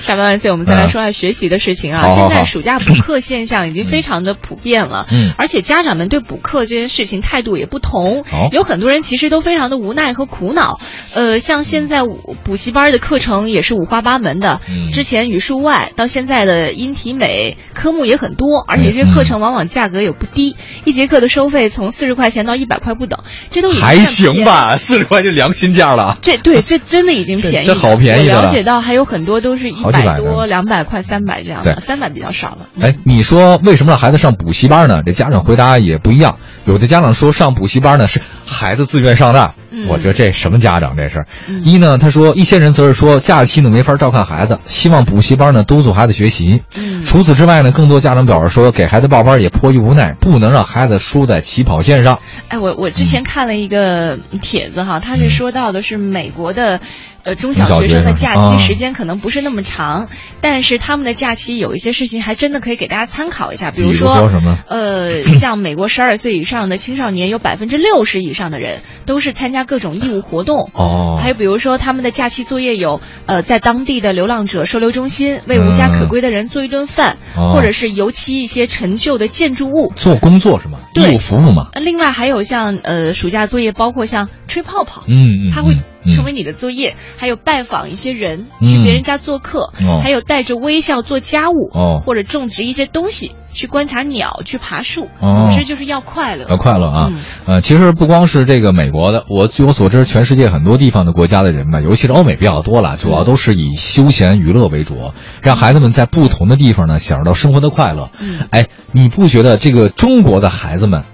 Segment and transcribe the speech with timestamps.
[0.00, 2.08] 下班万岁，我们再来说下学习的事情啊。
[2.08, 5.32] 现在暑假补课现象已经非常的普遍了，嗯。
[5.36, 10.80] 而且家长们对补课这件事情态度也不同，哦有很多人其实都非常的无奈和苦恼。
[11.14, 23.18] 呃，像现在补补习班的课程也是五花八门的，嗯之前语数外到现在的音体美科目也很多，而且这些课程往往价格也不低，一节课的收费从四十块钱到一百块不等，
[23.50, 26.18] 这都还行吧，四十块就良心价了。
[26.22, 32.68] 这对，这真的已经便宜了，这这好便宜的了我了解到还有很多都是一百的多、两百块、三百这样的，对三百比较少了。
[32.80, 35.02] 哎，你说为什么让孩子上补习班呢？
[35.04, 36.38] 这家长回答也不一样。
[36.66, 41.24] 有的家长说上补习班呢是孩子自愿上的，嗯我觉得这什么家长这是？
[41.48, 46.62] 嗯一呢，他说一些人则是说假期呢没法照看孩子，希望补习班呢督促孩子学习。
[46.76, 52.20] 嗯除此之外呢，更多家长表示说给孩子报班也迫于无奈，不能让孩子输在起跑线上。
[52.48, 56.80] 哎，我我之前看了一个帖子哈，他是说到的是美国的。
[57.22, 60.08] 呃，中小学生的假期时间可能不是那么长，
[60.40, 70.70] 但是他们的假期有一些事情还真的可以给大家参考一下，比如说如说什么呃，像美国十二岁以上的青少年，有百分之六十以上的人都是参加各种义务活动。
[70.74, 79.92] 哦还有比如说他们的假期作业有，呃，在当地的流浪者收留中心为无家可归的人做一顿饭，哦或者是油漆一些陈旧的建筑物。
[79.96, 80.78] 做工作是吗？
[80.94, 81.68] 对义务服务嘛。
[81.74, 96.46] 另外还有像呃暑假作业，包括像吹泡泡，嗯嗯，它会嗯成为你的作业，还有拜访一些人，嗯去别人家做客，哦还有带着微笑做家务，哦或者种植一些东西，去观察鸟，去爬树，哦总之就是要快乐。
[96.48, 97.20] 要快乐啊嗯！
[97.46, 108.10] 呃，其实不光是这个美国的，我据我所知，全世界很多地方的国家的人吧，尤其是欧美比较多了，主要都是以休闲娱乐为主，让孩子们在不同的地方呢享受到生活的快乐。
[108.20, 111.04] 嗯哎，你不觉得这个中国的孩子们，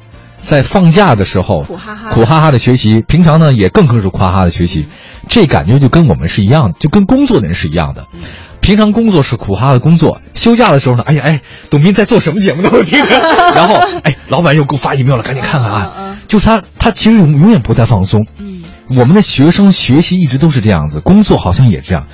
[0.40, 4.86] 在放假的时候苦哈哈苦哈哈的学习，平常呢也更更是苦哈哈的学习，
[5.28, 8.06] 这感觉就跟我们是一样的，就跟工作的人是一样的。
[8.14, 8.20] 嗯
[8.58, 12.70] 平常工作是苦哈哈的工作，休假的时候呢，哎呀哎，董斌在做什么节目呢？
[12.72, 13.20] 我听着，
[13.54, 16.18] 然后哎，老板又给我发 email 了，赶紧看看啊。
[16.26, 18.26] 就是他，他其实永永远不在放松。
[18.38, 22.08] 嗯我们的学生学习一直都是这样子，工作好像也这样。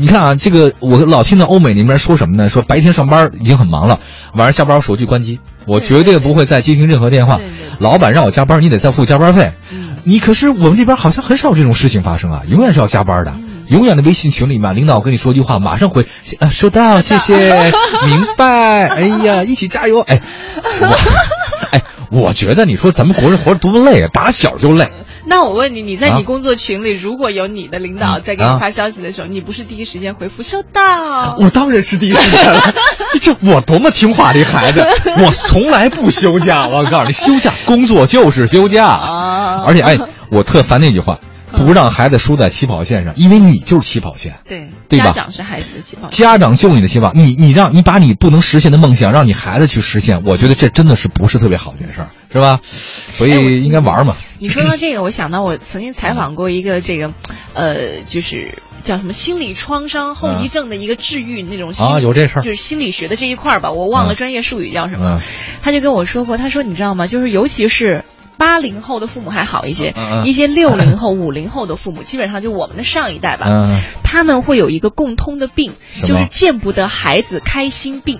[0.00, 2.48] 你看啊，这个我老听到欧美那边说什么呢？
[2.48, 4.00] 说白天上班已经很忙了，
[4.32, 7.38] 晚上下班手机关机，我绝对不会再接听任何电话。
[7.78, 9.52] 老板让我加班，你得再付加班费。
[9.70, 13.32] 嗯你可是我们这边好像很少有这种事情发生啊，永远是要加班的。
[13.36, 16.04] 嗯永远的微信群里面，领导跟你说句话，马上回，
[16.40, 17.70] 啊，收到，谢谢，
[18.04, 18.88] 明白。
[18.88, 20.00] 哎呀，一起加油！
[20.00, 20.20] 哎，
[20.80, 20.98] 我，
[21.70, 24.90] 哎，我觉得你说咱们国人活着多累啊，打小就累。
[25.26, 31.36] 那我问你，你在啊你工作群里，如果有你的领导在给你发消息的时候，你不是第一时间回复收到？
[31.38, 32.60] 我当然是第一时间了，
[33.20, 34.80] 这我多么听话的一孩子，
[35.22, 36.68] 我从来不休假。
[36.68, 39.98] 我告诉你，休假工作就是休假，啊而且哎，
[40.30, 41.18] 我特烦那句话，
[41.52, 44.40] 不让孩子输在起跑线上，因为你就是起跑线。
[44.48, 46.10] 对，对吧家长是孩子的起跑线。
[46.10, 52.60] 家长就你的起跑，你你让你把你不能实现的梦想让你孩子去实现，我觉得这真的是不是特别好的一件事儿，是吧？
[52.62, 54.16] 所以应该玩嘛。
[54.38, 57.12] 你说到这个，我想到我曾经采访过一个这个，
[57.54, 65.16] 呃，就是叫什么心理创伤后遗症的一个治愈那种心啊有这事儿就是心理学的这一块儿吧，我忘了嗯专业术语叫什么。
[65.16, 65.20] 嗯
[65.62, 67.06] 他就跟我说过，他说你知道吗？
[67.06, 68.04] 就是尤其是。
[68.38, 75.72] 八零后的父母还好一些，嗯嗯一些六零后、五零后的父母，基本上就我们的上一代吧，嗯他们会有一个共通的病，
[76.06, 78.18] 就是见不得孩子开心病，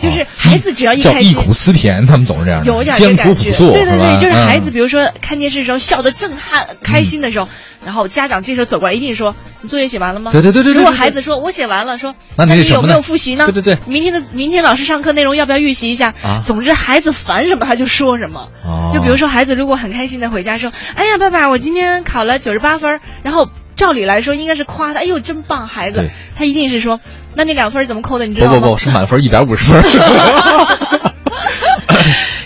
[0.00, 7.48] 就是孩子只要一叫忆开心，苦思甜，他们总是这样，有点感觉，苦朴素，对对对，就是孩子，嗯比如说看电视的时候笑得震撼开心的时候，
[7.84, 16.14] 然后家长这时候走过来一定说：“你作业写完了吗？”对对对对对如果孩子说：“我写完了。”说：“那你你有没有复习呢？”对对对明天的明天老师上课内容要不要预习一下？
[16.22, 18.48] 啊总之孩子烦什么他就说什么。
[18.64, 23.48] 哦就比如说孩子如果很开心的回家说：“哎呀，爸爸，我今天考了九十八分。”然后
[23.78, 27.00] 照理来说应该是夸他：“哎呦，真棒，孩子。”他一定是说
[27.34, 28.26] ：“那你两分怎么扣的？
[28.26, 29.82] 你知道吗？”不不不，是满分一百五十分。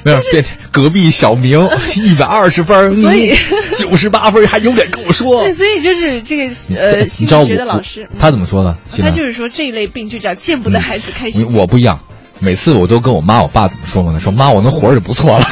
[0.04, 3.36] 没有，别隔壁小明 一百二十分，所以你
[3.78, 5.54] 九十八分，还有脸跟我说对，？
[5.54, 6.44] 所以就是这个
[6.76, 8.76] 呃，你心理学的老师，嗯他怎么说呢？
[9.00, 11.54] 他就是说这一类病就叫见不得孩子开你心。
[11.54, 12.00] 我不一样，
[12.40, 14.18] 每次我都跟我妈我爸怎么说过呢？
[14.18, 15.44] 说妈，我能活着就不错了。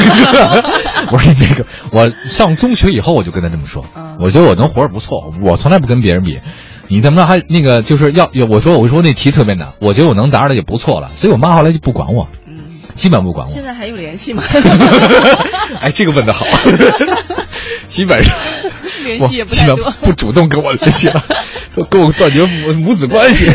[1.10, 6.38] 我说那个，我上中学以后我就跟他这么说嗯，我觉得我能活着不错，我从来不跟别人比。
[6.88, 13.62] 你怎么着还那个就是要要我说我说那题特别难，我觉得我能答上来就不错了，所以我妈后来就不管我，嗯，基本不管我现。
[13.62, 14.42] 在还有联系吗？
[15.80, 16.44] 哎，这个问的好，
[17.86, 18.36] 基本上
[19.04, 19.92] 联我系也不太多基本。
[20.02, 21.22] 不主动跟我联系了，
[21.76, 23.48] 都跟我断绝母母子关系。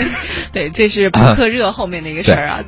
[0.53, 2.61] 对，这是补课热后面的一个事儿啊。